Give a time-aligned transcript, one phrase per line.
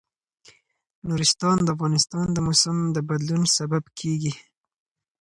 [1.07, 4.33] نورستان د افغانستان د موسم د بدلون سبب کېږي.